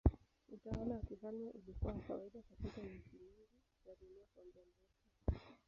[0.53, 3.49] Utawala wa kifalme ulikuwa wa kawaida katika nchi nyingi
[3.85, 5.53] za dunia kwa muda mrefu.